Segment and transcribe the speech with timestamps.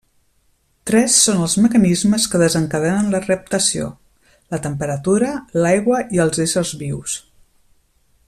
[0.91, 3.91] Tres són els mecanismes que desencadenen la reptació:
[4.55, 5.31] la temperatura,
[5.65, 7.19] l'aigua i els éssers vius.